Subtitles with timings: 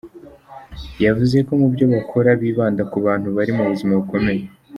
[1.05, 4.43] Yavuze ko mu byo bakora bibanda ku bantu bari mu buzima bukomeye.